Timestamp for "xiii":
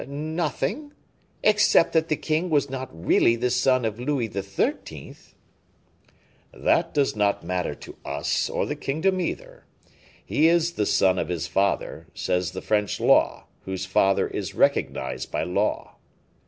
4.33-5.13